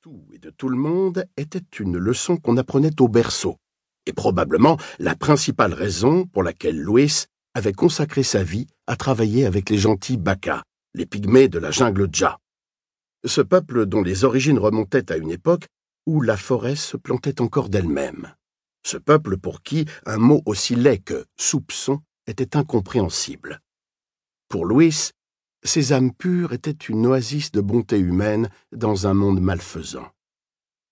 [0.00, 3.56] tout et de tout le monde était une leçon qu'on apprenait au berceau,
[4.06, 7.24] et probablement la principale raison pour laquelle Louis
[7.54, 10.62] avait consacré sa vie à travailler avec les gentils Baka,
[10.94, 12.38] les pygmées de la jungle Dja.
[13.24, 15.66] Ce peuple dont les origines remontaient à une époque
[16.06, 18.34] où la forêt se plantait encore d'elle-même.
[18.86, 23.60] Ce peuple pour qui un mot aussi laid que soupçon était incompréhensible.
[24.48, 25.10] Pour Louis,
[25.64, 30.08] ces âmes pures étaient une oasis de bonté humaine dans un monde malfaisant.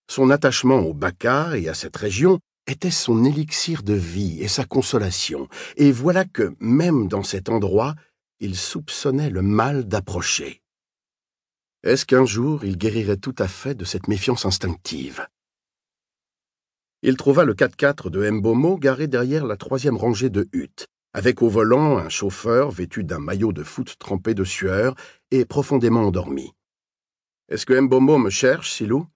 [0.09, 4.65] Son attachement au Baka et à cette région était son élixir de vie et sa
[4.65, 7.95] consolation, et voilà que, même dans cet endroit,
[8.41, 10.62] il soupçonnait le mal d'approcher.
[11.83, 15.27] Est-ce qu'un jour il guérirait tout à fait de cette méfiance instinctive?
[17.02, 21.48] Il trouva le 4x4 de Mbomo garé derrière la troisième rangée de huttes, avec au
[21.48, 24.95] volant un chauffeur vêtu d'un maillot de foot trempé de sueur
[25.30, 26.52] et profondément endormi.
[27.48, 29.07] Est-ce que Mbomo me cherche, Silou?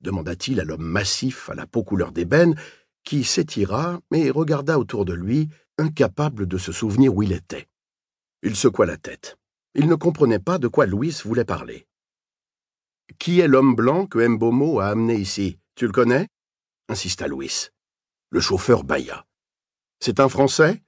[0.00, 2.56] demanda-t-il à l'homme massif à la peau couleur d'ébène,
[3.04, 5.48] qui s'étira et regarda autour de lui,
[5.78, 7.68] incapable de se souvenir où il était.
[8.42, 9.38] Il secoua la tête.
[9.76, 11.86] Il ne comprenait pas de quoi Louis voulait parler.
[13.20, 15.60] Qui est l'homme blanc que Mbomo a amené ici?
[15.76, 16.26] Tu le connais?
[16.88, 17.68] insista Louis.
[18.30, 19.26] Le chauffeur bâilla.
[20.00, 20.82] C'est un Français?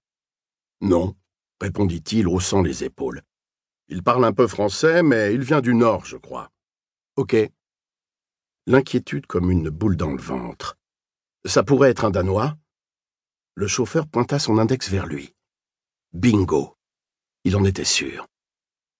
[0.80, 1.16] Non,
[1.60, 3.22] répondit-il, haussant les épaules.
[3.88, 6.50] Il parle un peu français, mais il vient du Nord, je crois.
[7.16, 7.36] Ok.
[8.66, 10.76] L'inquiétude comme une boule dans le ventre.
[11.44, 12.56] Ça pourrait être un Danois?
[13.54, 15.34] Le chauffeur pointa son index vers lui.
[16.12, 16.76] Bingo.
[17.44, 18.26] Il en était sûr.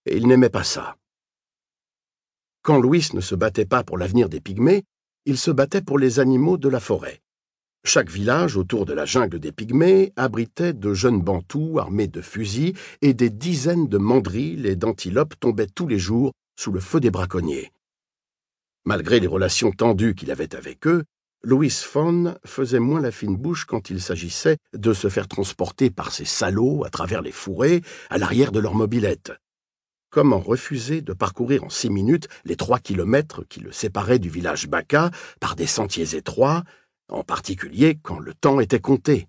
[0.07, 0.97] Et il n'aimait pas ça.
[2.63, 4.85] Quand Louis ne se battait pas pour l'avenir des Pygmées,
[5.27, 7.21] il se battait pour les animaux de la forêt.
[7.89, 12.75] Chaque village autour de la jungle des Pygmées abritait de jeunes bantous armés de fusils
[13.01, 17.11] et des dizaines de mandrilles et d'antilopes tombaient tous les jours sous le feu des
[17.11, 17.73] braconniers.
[18.85, 21.05] Malgré les relations tendues qu'il avait avec eux,
[21.43, 26.13] Louis Fon faisait moins la fine bouche quand il s'agissait de se faire transporter par
[26.13, 29.33] ces salauds à travers les fourrés à l'arrière de leur mobilette.
[30.11, 34.69] Comment refuser de parcourir en six minutes les trois kilomètres qui le séparaient du village
[34.69, 35.11] Baka
[35.41, 36.65] par des sentiers étroits,
[37.09, 39.29] en particulier quand le temps était compté.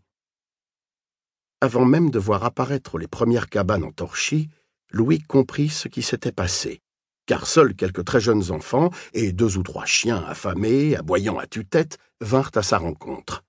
[1.62, 4.50] Avant même de voir apparaître les premières cabanes en torchis,
[4.92, 6.82] Louis comprit ce qui s'était passé,
[7.26, 11.98] car seuls quelques très jeunes enfants et deux ou trois chiens affamés, aboyant à tue-tête,
[12.22, 13.44] vinrent à sa rencontre.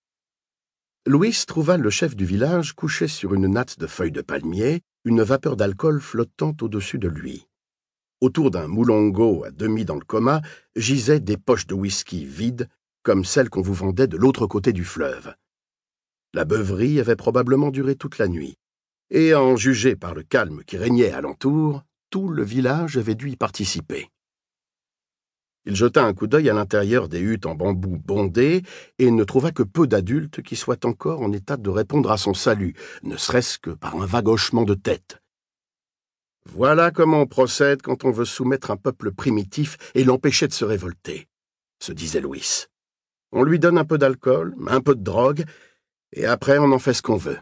[1.06, 5.22] Louis trouva le chef du village couché sur une natte de feuilles de palmier, une
[5.22, 7.46] vapeur d'alcool flottant au-dessus de lui.
[8.20, 10.42] Autour d'un moulongo à demi dans le coma
[10.76, 12.68] gisaient des poches de whisky vides
[13.02, 15.34] comme celle qu'on vous vendait de l'autre côté du fleuve.
[16.32, 18.56] La beuverie avait probablement duré toute la nuit,
[19.10, 23.30] et à en juger par le calme qui régnait alentour, tout le village avait dû
[23.30, 24.08] y participer.
[25.66, 28.62] Il jeta un coup d'œil à l'intérieur des huttes en bambou bondées
[28.98, 32.32] et ne trouva que peu d'adultes qui soient encore en état de répondre à son
[32.32, 35.18] salut, ne serait-ce que par un vague hochement de tête.
[36.46, 40.64] Voilà comment on procède quand on veut soumettre un peuple primitif et l'empêcher de se
[40.64, 41.28] révolter,
[41.78, 42.66] se disait Louis.
[43.32, 45.44] On lui donne un peu d'alcool, un peu de drogue,
[46.12, 47.38] et après on en fait ce qu'on veut.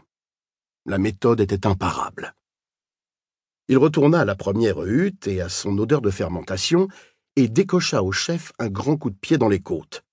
[0.85, 2.35] La méthode était imparable.
[3.67, 6.87] Il retourna à la première hutte et à son odeur de fermentation,
[7.35, 10.03] et décocha au chef un grand coup de pied dans les côtes.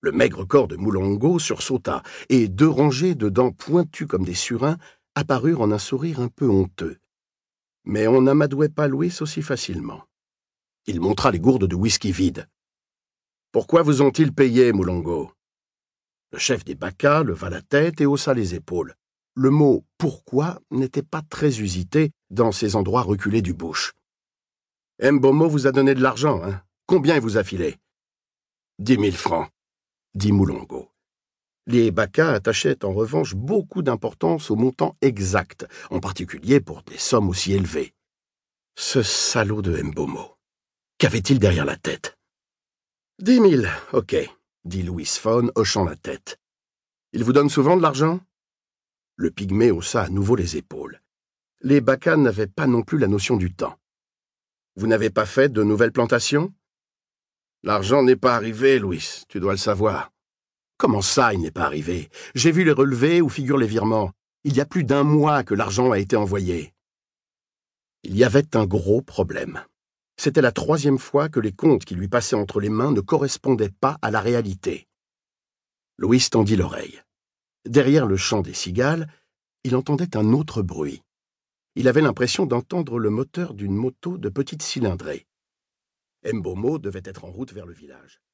[0.00, 4.76] Le maigre corps de Moulongo sursauta, et deux rangées de dents pointues comme des surins
[5.14, 6.98] apparurent en un sourire un peu honteux.
[7.84, 10.04] Mais on n'amadouait pas Louis aussi facilement.
[10.86, 12.46] Il montra les gourdes de whisky vides.
[13.56, 15.32] Pourquoi vous ont-ils payé, Moulongo?
[16.30, 18.94] Le chef des Bacas leva la tête et haussa les épaules.
[19.34, 23.94] Le mot pourquoi n'était pas très usité dans ces endroits reculés du bush.
[25.02, 26.60] Mbomo vous a donné de l'argent, hein?
[26.84, 27.78] Combien il vous a filé
[28.78, 29.48] Dix mille francs,
[30.14, 30.90] dit Moulongo.
[31.66, 37.30] Les Bacas attachaient en revanche beaucoup d'importance au montant exact, en particulier pour des sommes
[37.30, 37.94] aussi élevées.
[38.76, 40.36] Ce salaud de Mbomo.
[40.98, 42.15] Qu'avait-il derrière la tête?
[43.18, 44.14] Dix mille, ok,
[44.66, 46.38] dit Louis Fon, hochant la tête.
[47.14, 48.20] Il vous donne souvent de l'argent?
[49.16, 51.00] Le pygmée haussa à nouveau les épaules.
[51.62, 53.78] Les Bacans n'avaient pas non plus la notion du temps.
[54.74, 56.52] Vous n'avez pas fait de nouvelles plantations?
[57.62, 60.12] L'argent n'est pas arrivé, Louis, tu dois le savoir.
[60.76, 62.10] Comment ça, il n'est pas arrivé?
[62.34, 64.12] J'ai vu les relevés où figurent les virements.
[64.44, 66.74] Il y a plus d'un mois que l'argent a été envoyé.
[68.02, 69.64] Il y avait un gros problème.
[70.16, 73.74] C'était la troisième fois que les comptes qui lui passaient entre les mains ne correspondaient
[73.80, 74.88] pas à la réalité.
[75.98, 77.02] Louis tendit l'oreille.
[77.64, 79.08] Derrière le chant des cigales,
[79.64, 81.02] il entendait un autre bruit.
[81.74, 85.26] Il avait l'impression d'entendre le moteur d'une moto de petite cylindrée.
[86.24, 88.20] Mbomo devait être en route vers le village.